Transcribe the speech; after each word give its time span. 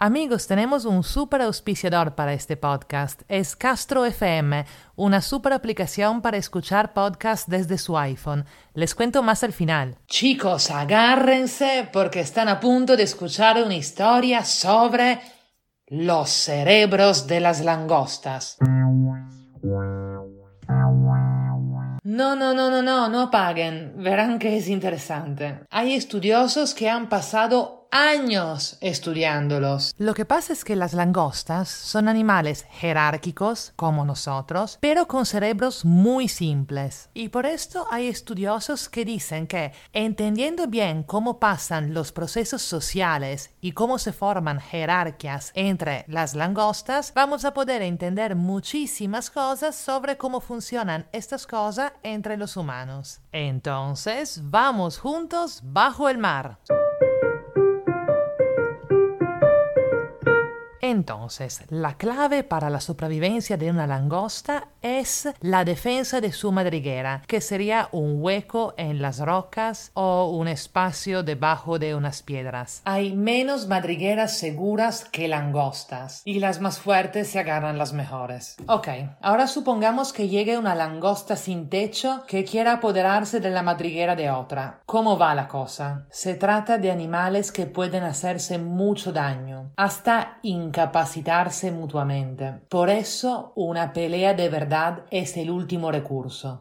Amigos, 0.00 0.46
tenemos 0.46 0.84
un 0.84 1.02
super 1.02 1.42
auspiciador 1.42 2.14
para 2.14 2.32
este 2.32 2.56
podcast. 2.56 3.22
Es 3.26 3.56
Castro 3.56 4.04
FM, 4.04 4.64
una 4.94 5.20
super 5.20 5.52
aplicación 5.52 6.22
para 6.22 6.36
escuchar 6.36 6.92
podcasts 6.92 7.50
desde 7.50 7.78
su 7.78 7.98
iPhone. 7.98 8.44
Les 8.74 8.94
cuento 8.94 9.24
más 9.24 9.42
al 9.42 9.52
final. 9.52 9.98
Chicos, 10.06 10.70
agárrense 10.70 11.88
porque 11.92 12.20
están 12.20 12.48
a 12.48 12.60
punto 12.60 12.96
de 12.96 13.02
escuchar 13.02 13.60
una 13.60 13.74
historia 13.74 14.44
sobre 14.44 15.18
los 15.88 16.30
cerebros 16.30 17.26
de 17.26 17.40
las 17.40 17.64
langostas. 17.64 18.56
No, 22.04 22.36
no, 22.36 22.54
no, 22.54 22.70
no, 22.70 22.82
no, 22.82 23.08
no 23.08 23.30
paguen. 23.32 23.94
Verán 23.96 24.38
que 24.38 24.58
es 24.58 24.68
interesante. 24.68 25.58
Hay 25.70 25.94
estudiosos 25.94 26.72
que 26.72 26.88
han 26.88 27.08
pasado 27.08 27.77
años 27.90 28.76
estudiándolos. 28.80 29.94
Lo 29.98 30.14
que 30.14 30.24
pasa 30.24 30.52
es 30.52 30.64
que 30.64 30.76
las 30.76 30.92
langostas 30.92 31.68
son 31.68 32.08
animales 32.08 32.66
jerárquicos, 32.70 33.72
como 33.76 34.04
nosotros, 34.04 34.78
pero 34.80 35.06
con 35.06 35.26
cerebros 35.26 35.84
muy 35.84 36.28
simples. 36.28 37.10
Y 37.14 37.28
por 37.28 37.46
esto 37.46 37.86
hay 37.90 38.08
estudiosos 38.08 38.88
que 38.88 39.04
dicen 39.04 39.46
que, 39.46 39.72
entendiendo 39.92 40.66
bien 40.66 41.02
cómo 41.02 41.38
pasan 41.38 41.94
los 41.94 42.12
procesos 42.12 42.62
sociales 42.62 43.50
y 43.60 43.72
cómo 43.72 43.98
se 43.98 44.12
forman 44.12 44.60
jerarquías 44.60 45.52
entre 45.54 46.04
las 46.08 46.34
langostas, 46.34 47.12
vamos 47.14 47.44
a 47.44 47.54
poder 47.54 47.82
entender 47.82 48.36
muchísimas 48.36 49.30
cosas 49.30 49.74
sobre 49.74 50.16
cómo 50.16 50.40
funcionan 50.40 51.06
estas 51.12 51.46
cosas 51.46 51.92
entre 52.02 52.36
los 52.36 52.56
humanos. 52.56 53.20
Entonces, 53.32 54.40
vamos 54.44 54.98
juntos 54.98 55.60
bajo 55.64 56.08
el 56.08 56.18
mar. 56.18 56.58
Entonces, 60.80 61.62
la 61.70 61.96
clave 61.96 62.44
para 62.44 62.70
la 62.70 62.80
supervivencia 62.80 63.56
de 63.56 63.70
una 63.70 63.86
langosta 63.86 64.68
es 64.82 65.28
la 65.40 65.64
defensa 65.64 66.20
de 66.20 66.32
su 66.32 66.52
madriguera, 66.52 67.22
que 67.26 67.40
sería 67.40 67.88
un 67.92 68.22
hueco 68.22 68.74
en 68.76 69.02
las 69.02 69.18
rocas 69.18 69.90
o 69.94 70.30
un 70.30 70.48
espacio 70.48 71.22
debajo 71.22 71.78
de 71.78 71.94
unas 71.94 72.22
piedras. 72.22 72.82
Hay 72.84 73.14
menos 73.14 73.66
madrigueras 73.66 74.38
seguras 74.38 75.04
que 75.04 75.28
langostas, 75.28 76.22
y 76.24 76.38
las 76.40 76.60
más 76.60 76.78
fuertes 76.78 77.28
se 77.28 77.38
agarran 77.38 77.78
las 77.78 77.92
mejores. 77.92 78.56
Ok, 78.66 78.88
ahora 79.20 79.46
supongamos 79.46 80.12
que 80.12 80.28
llegue 80.28 80.58
una 80.58 80.74
langosta 80.74 81.36
sin 81.36 81.68
techo 81.68 82.24
que 82.26 82.44
quiera 82.44 82.74
apoderarse 82.74 83.40
de 83.40 83.50
la 83.50 83.62
madriguera 83.62 84.14
de 84.14 84.30
otra. 84.30 84.80
¿Cómo 84.86 85.18
va 85.18 85.34
la 85.34 85.48
cosa? 85.48 86.06
Se 86.10 86.34
trata 86.34 86.78
de 86.78 86.90
animales 86.90 87.52
que 87.52 87.66
pueden 87.66 88.04
hacerse 88.04 88.58
mucho 88.58 89.12
daño, 89.12 89.72
hasta 89.76 90.38
capacitarse 90.72 91.70
mutuamente. 91.70 92.54
Por 92.68 92.90
eso 92.90 93.52
una 93.54 93.92
pelea 93.92 94.34
de 94.34 94.48
verdad 94.48 94.67
es 95.10 95.36
el 95.38 95.50
último 95.50 95.90
recurso. 95.90 96.60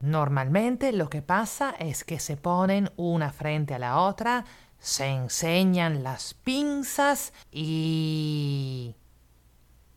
Normalmente 0.00 0.92
lo 0.92 1.08
que 1.08 1.22
pasa 1.22 1.74
es 1.78 2.04
que 2.04 2.20
se 2.20 2.36
ponen 2.36 2.90
una 2.96 3.32
frente 3.32 3.74
a 3.74 3.78
la 3.78 4.00
otra, 4.00 4.44
se 4.78 5.06
enseñan 5.06 6.02
las 6.02 6.34
pinzas 6.34 7.32
y... 7.50 8.94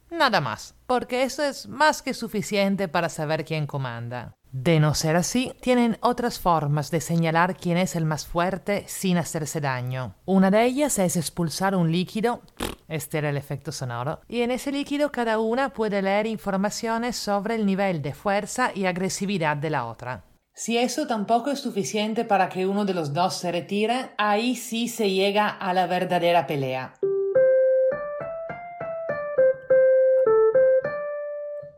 Nada 0.10 0.40
más, 0.40 0.76
porque 0.88 1.24
eso 1.24 1.44
es 1.44 1.68
más 1.68 2.02
que 2.02 2.14
suficiente 2.14 2.88
para 2.88 3.10
saber 3.10 3.44
quién 3.44 3.68
comanda. 3.68 4.34
De 4.52 4.80
no 4.80 4.96
ser 4.96 5.16
así, 5.16 5.54
tienen 5.62 5.98
otras 6.02 6.40
formas 6.40 6.90
de 6.90 7.02
señalar 7.02 7.56
quién 7.56 7.78
es 7.78 7.96
el 7.96 8.06
más 8.06 8.26
fuerte 8.26 8.86
sin 8.88 9.18
hacerse 9.18 9.62
daño. 9.62 10.16
Una 10.26 10.50
de 10.50 10.66
ellas 10.66 10.98
es 10.98 11.18
expulsar 11.18 11.76
un 11.76 11.92
líquido, 11.92 12.42
este 12.90 13.20
era 13.20 13.30
el 13.30 13.38
efecto 13.38 13.72
sonoro, 13.72 14.20
y 14.28 14.42
en 14.42 14.52
ese 14.52 14.72
líquido 14.72 15.12
cada 15.12 15.40
una 15.40 15.70
puede 15.70 16.02
leer 16.02 16.28
informaciones 16.28 17.16
sobre 17.16 17.56
el 17.56 17.66
nivel 17.66 18.02
de 18.02 18.14
fuerza 18.14 18.72
y 18.76 18.86
agresividad 18.86 19.56
de 19.56 19.70
la 19.70 19.86
otra. 19.86 20.26
Si 20.54 20.78
eso 20.78 21.08
tampoco 21.08 21.52
es 21.52 21.60
suficiente 21.60 22.26
para 22.26 22.50
que 22.50 22.68
uno 22.68 22.84
de 22.84 22.94
los 22.94 23.14
dos 23.14 23.36
se 23.36 23.52
retire, 23.52 24.10
ahí 24.18 24.58
sí 24.58 24.90
se 24.90 25.10
llega 25.10 25.48
a 25.48 25.74
la 25.74 25.88
verdadera 25.88 26.48
pelea. 26.48 26.96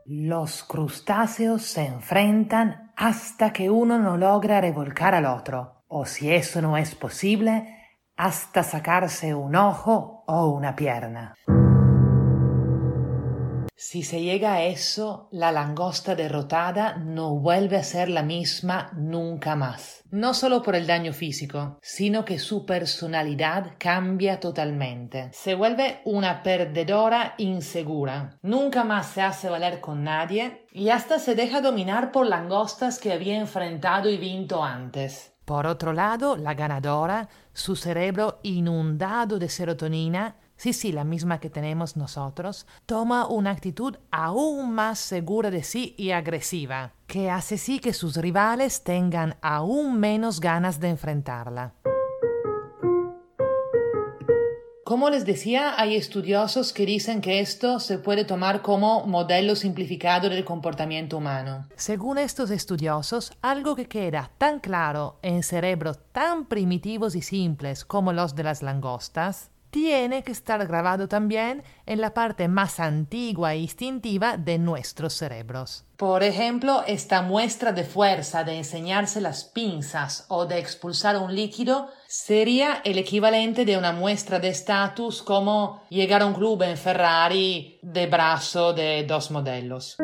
Los 0.04 0.64
crustáceos 0.64 1.62
se 1.62 1.86
enfrentan 1.86 2.92
hasta 2.96 3.52
que 3.52 3.70
uno 3.70 3.98
no 3.98 4.16
logra 4.16 4.60
revolcar 4.60 5.14
al 5.14 5.26
otro, 5.26 5.84
o 5.86 6.04
si 6.04 6.32
eso 6.32 6.60
no 6.60 6.76
es 6.76 6.94
posible, 6.94 7.81
hasta 8.16 8.62
sacarse 8.62 9.34
un 9.34 9.56
ojo 9.56 10.24
o 10.26 10.48
una 10.48 10.74
pierna. 10.76 11.34
Si 13.84 14.04
se 14.04 14.22
llega 14.22 14.54
a 14.54 14.62
eso, 14.62 15.28
la 15.32 15.50
langosta 15.50 16.14
derrotada 16.14 16.98
no 16.98 17.34
vuelve 17.34 17.76
a 17.76 17.82
ser 17.82 18.08
la 18.08 18.22
misma 18.22 18.92
nunca 18.94 19.56
más. 19.56 20.04
No 20.12 20.34
solo 20.34 20.62
por 20.62 20.76
el 20.76 20.86
daño 20.86 21.12
físico, 21.12 21.80
sino 21.82 22.24
que 22.24 22.38
su 22.38 22.64
personalidad 22.64 23.72
cambia 23.78 24.38
totalmente. 24.38 25.30
Se 25.32 25.56
vuelve 25.56 26.00
una 26.04 26.44
perdedora 26.44 27.34
insegura. 27.38 28.38
Nunca 28.40 28.84
más 28.84 29.08
se 29.08 29.22
hace 29.22 29.48
valer 29.48 29.80
con 29.80 30.04
nadie 30.04 30.64
y 30.70 30.90
hasta 30.90 31.18
se 31.18 31.34
deja 31.34 31.60
dominar 31.60 32.12
por 32.12 32.26
langostas 32.26 33.00
que 33.00 33.12
había 33.12 33.36
enfrentado 33.36 34.08
y 34.08 34.16
vinto 34.16 34.62
antes. 34.62 35.31
Por 35.44 35.66
otro 35.66 35.92
lado, 35.92 36.36
la 36.36 36.54
ganadora, 36.54 37.28
su 37.52 37.74
cerebro 37.74 38.38
inundado 38.42 39.38
de 39.38 39.48
serotonina, 39.48 40.36
sí, 40.56 40.72
sí, 40.72 40.92
la 40.92 41.02
misma 41.02 41.40
que 41.40 41.50
tenemos 41.50 41.96
nosotros, 41.96 42.66
toma 42.86 43.26
una 43.26 43.50
actitud 43.50 43.96
aún 44.12 44.72
más 44.72 45.00
segura 45.00 45.50
de 45.50 45.64
sí 45.64 45.94
y 45.98 46.12
agresiva, 46.12 46.92
que 47.08 47.30
hace 47.30 47.58
sí 47.58 47.80
que 47.80 47.92
sus 47.92 48.16
rivales 48.16 48.84
tengan 48.84 49.36
aún 49.42 49.98
menos 49.98 50.38
ganas 50.40 50.78
de 50.78 50.90
enfrentarla. 50.90 51.74
Como 54.84 55.10
les 55.10 55.24
decía, 55.24 55.80
hay 55.80 55.94
estudiosos 55.94 56.72
que 56.72 56.84
dicen 56.84 57.20
que 57.20 57.38
esto 57.38 57.78
se 57.78 57.98
puede 57.98 58.24
tomar 58.24 58.62
como 58.62 59.06
modelo 59.06 59.54
simplificado 59.54 60.28
del 60.28 60.44
comportamiento 60.44 61.18
humano. 61.18 61.68
Según 61.76 62.18
estos 62.18 62.50
estudiosos, 62.50 63.32
algo 63.42 63.76
que 63.76 63.86
queda 63.86 64.32
tan 64.38 64.58
claro 64.58 65.20
en 65.22 65.44
cerebros 65.44 66.00
tan 66.10 66.46
primitivos 66.46 67.14
y 67.14 67.22
simples 67.22 67.84
como 67.84 68.12
los 68.12 68.34
de 68.34 68.42
las 68.42 68.60
langostas, 68.60 69.52
tiene 69.72 70.22
que 70.22 70.32
estar 70.32 70.64
grabado 70.66 71.08
también 71.08 71.64
en 71.86 72.02
la 72.02 72.12
parte 72.12 72.46
más 72.46 72.78
antigua 72.78 73.54
e 73.54 73.60
instintiva 73.60 74.36
de 74.36 74.58
nuestros 74.58 75.14
cerebros. 75.14 75.86
Por 75.96 76.22
ejemplo, 76.22 76.84
esta 76.86 77.22
muestra 77.22 77.72
de 77.72 77.84
fuerza 77.84 78.44
de 78.44 78.58
enseñarse 78.58 79.22
las 79.22 79.44
pinzas 79.44 80.26
o 80.28 80.44
de 80.44 80.58
expulsar 80.58 81.16
un 81.16 81.34
líquido 81.34 81.88
sería 82.06 82.82
el 82.84 82.98
equivalente 82.98 83.64
de 83.64 83.78
una 83.78 83.92
muestra 83.92 84.38
de 84.38 84.48
estatus 84.50 85.22
como 85.22 85.82
llegar 85.88 86.20
a 86.20 86.26
un 86.26 86.34
club 86.34 86.62
en 86.64 86.76
Ferrari 86.76 87.78
de 87.80 88.06
brazo 88.06 88.74
de 88.74 89.04
dos 89.04 89.30
modelos. 89.30 89.96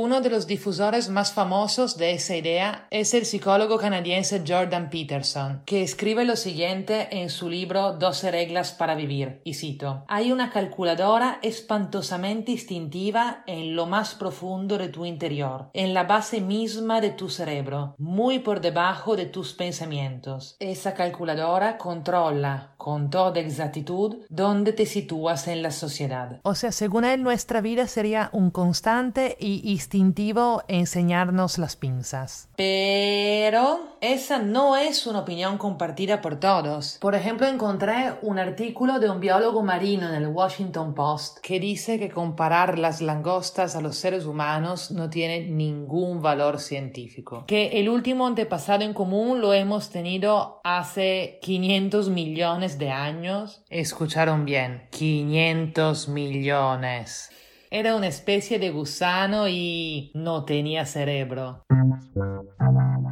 Uno 0.00 0.20
de 0.20 0.30
los 0.30 0.46
difusores 0.46 1.08
más 1.08 1.32
famosos 1.32 1.96
de 1.96 2.12
esa 2.12 2.36
idea 2.36 2.86
es 2.92 3.14
el 3.14 3.26
psicólogo 3.26 3.78
canadiense 3.78 4.44
Jordan 4.46 4.90
Peterson, 4.90 5.62
que 5.66 5.82
escribe 5.82 6.24
lo 6.24 6.36
siguiente 6.36 7.08
en 7.20 7.30
su 7.30 7.50
libro 7.50 7.94
Doce 7.94 8.30
reglas 8.30 8.70
para 8.70 8.94
vivir, 8.94 9.40
y 9.42 9.54
cito, 9.54 10.04
Hay 10.06 10.30
una 10.30 10.50
calculadora 10.50 11.40
espantosamente 11.42 12.52
instintiva 12.52 13.42
en 13.48 13.74
lo 13.74 13.86
más 13.86 14.14
profundo 14.14 14.78
de 14.78 14.86
tu 14.86 15.04
interior, 15.04 15.68
en 15.72 15.94
la 15.94 16.04
base 16.04 16.40
misma 16.40 17.00
de 17.00 17.10
tu 17.10 17.28
cerebro, 17.28 17.96
muy 17.98 18.38
por 18.38 18.60
debajo 18.60 19.16
de 19.16 19.26
tus 19.26 19.52
pensamientos. 19.52 20.54
Esa 20.60 20.94
calculadora 20.94 21.76
controla 21.76 22.74
con 22.76 23.10
toda 23.10 23.40
exactitud 23.40 24.18
dónde 24.28 24.72
te 24.72 24.86
sitúas 24.86 25.48
en 25.48 25.60
la 25.60 25.72
sociedad. 25.72 26.38
O 26.44 26.54
sea, 26.54 26.70
según 26.70 27.04
él, 27.04 27.24
nuestra 27.24 27.60
vida 27.60 27.88
sería 27.88 28.30
un 28.32 28.52
constante 28.52 29.36
y 29.40 29.68
instintivo 29.88 30.62
enseñarnos 30.68 31.56
las 31.56 31.74
pinzas. 31.76 32.50
Pero 32.56 33.96
esa 34.02 34.38
no 34.38 34.76
es 34.76 35.06
una 35.06 35.20
opinión 35.20 35.56
compartida 35.56 36.20
por 36.20 36.38
todos. 36.38 36.98
Por 37.00 37.14
ejemplo, 37.14 37.46
encontré 37.46 38.12
un 38.20 38.38
artículo 38.38 38.98
de 38.98 39.08
un 39.08 39.18
biólogo 39.18 39.62
marino 39.62 40.06
en 40.06 40.14
el 40.14 40.28
Washington 40.28 40.94
Post 40.94 41.38
que 41.38 41.58
dice 41.58 41.98
que 41.98 42.10
comparar 42.10 42.78
las 42.78 43.00
langostas 43.00 43.76
a 43.76 43.80
los 43.80 43.96
seres 43.96 44.26
humanos 44.26 44.90
no 44.90 45.08
tiene 45.08 45.48
ningún 45.48 46.20
valor 46.20 46.60
científico. 46.60 47.44
Que 47.46 47.80
el 47.80 47.88
último 47.88 48.26
antepasado 48.26 48.84
en 48.84 48.92
común 48.92 49.40
lo 49.40 49.54
hemos 49.54 49.88
tenido 49.88 50.60
hace 50.64 51.38
500 51.40 52.10
millones 52.10 52.78
de 52.78 52.90
años. 52.90 53.62
Escucharon 53.70 54.44
bien, 54.44 54.86
500 54.90 56.08
millones. 56.08 57.30
Era 57.70 57.96
una 57.96 58.06
especie 58.06 58.58
de 58.58 58.70
gusano 58.70 59.46
y 59.46 60.10
no 60.14 60.44
tenía 60.44 60.86
cerebro. 60.86 61.64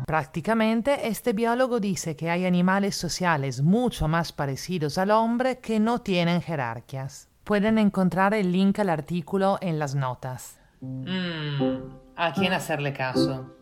Prácticamente, 0.07 1.09
este 1.09 1.35
biólogo 1.35 1.79
dice 1.79 2.17
que 2.17 2.31
hay 2.31 2.47
animales 2.47 2.97
sociales 2.97 3.61
mucho 3.61 4.09
más 4.09 4.33
parecidos 4.33 4.97
al 4.97 5.11
hombre 5.11 5.59
que 5.59 5.79
no 5.79 6.01
tienen 6.01 6.41
jerarquias. 6.41 7.29
Pueden 7.45 7.77
encontrar 7.79 8.33
el 8.33 8.51
link 8.51 8.79
al 8.79 8.89
artículo 8.89 9.59
en 9.61 9.79
las 9.79 9.95
notas. 9.95 10.59
Mm, 10.81 11.77
¿A 12.17 12.33
quién 12.33 12.53
hacerle 12.53 12.93
caso? 12.93 13.53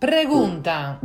Pregunta. 0.00 1.00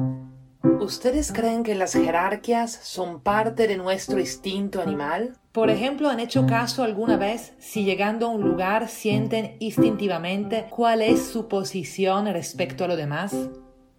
¿Ustedes 0.64 1.32
creen 1.32 1.64
que 1.64 1.74
las 1.74 1.94
jerarquias 1.94 2.72
son 2.72 3.20
parte 3.22 3.68
de 3.68 3.78
nuestro 3.78 4.20
instinto 4.20 4.82
animal? 4.82 5.36
Por 5.52 5.70
ejemplo, 5.70 6.10
¿han 6.10 6.20
hecho 6.20 6.46
caso 6.46 6.84
alguna 6.84 7.18
vez 7.18 7.54
si 7.60 7.84
llegando 7.84 8.28
a 8.28 8.30
un 8.30 8.42
lugar 8.42 8.88
sienten 8.88 9.56
instintivamente 9.60 10.68
cuál 10.70 11.02
es 11.02 11.26
su 11.26 11.48
posición 11.48 12.32
respecto 12.32 12.86
a 12.86 12.88
lo 12.88 12.96
demás? 12.96 13.36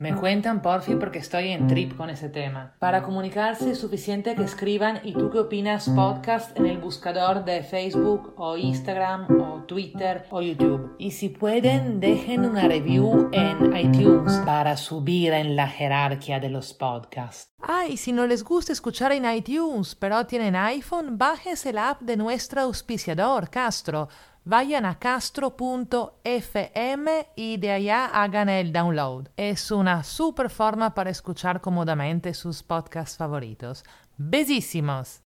Me 0.02 0.16
cuentan, 0.16 0.62
porfi, 0.62 0.96
porque 0.96 1.20
estoy 1.20 1.50
en 1.50 1.69
trip 1.69 1.96
con 1.96 2.10
ese 2.10 2.28
tema. 2.28 2.75
Para 2.81 3.04
comunicarse 3.04 3.70
es 3.70 3.78
suficiente 3.78 4.34
que 4.34 4.43
escriban 4.43 4.99
¿y 5.04 5.12
tú 5.12 5.31
qué 5.31 5.38
opinas 5.38 5.88
podcast 5.90 6.58
en 6.58 6.66
el 6.66 6.78
buscador 6.78 7.44
de 7.44 7.62
Facebook 7.62 8.34
o 8.37 8.56
Instagram 8.56 9.28
o 9.40 9.62
Twitter 9.62 10.26
o 10.31 10.43
YouTube? 10.43 10.96
Y 10.99 11.12
si 11.12 11.28
pueden, 11.28 12.00
dejen 12.00 12.44
una 12.44 12.66
review 12.66 13.28
en 13.31 13.76
iTunes 13.76 14.32
para 14.44 14.76
subir 14.76 15.34
en 15.34 15.54
la 15.54 15.69
jerarquía 15.69 16.40
de 16.40 16.49
los 16.49 16.75
podcasts. 16.75 17.54
Ah, 17.62 17.87
y 17.88 17.96
si 17.96 18.10
no 18.10 18.26
les 18.26 18.43
gusta 18.43 18.72
escuchar 18.72 19.12
en 19.12 19.25
iTunes, 19.25 19.94
pero 19.94 20.26
tienen 20.26 20.56
iPhone, 20.56 21.16
bájense 21.16 21.72
la 21.72 21.90
app 21.90 22.00
de 22.00 22.16
nuestro 22.16 22.62
auspiciador, 22.62 23.49
Castro 23.50 24.08
vayan 24.44 24.85
a 24.85 24.99
castro.fm 24.99 25.50
y 27.37 27.56
de 27.56 27.71
allá 27.71 28.06
hagan 28.06 28.49
el 28.49 28.73
download. 28.73 29.29
Es 29.37 29.71
una 29.71 30.03
super 30.05 30.50
forma 30.50 30.94
para 30.94 31.11
escuchar 31.11 31.61
cómodamente 31.61 32.35
sus 32.35 32.62
podcasts 32.62 33.17
favoritos. 33.17 33.85
Besísimos. 34.17 35.23